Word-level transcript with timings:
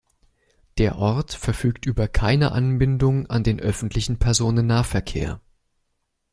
Der 0.79 0.97
Ort 0.97 1.31
verfügt 1.31 1.85
über 1.85 2.07
keine 2.07 2.53
Anbindung 2.53 3.27
an 3.27 3.43
den 3.43 3.59
öffentlichen 3.59 4.17
Personennahverkehr. 4.17 5.39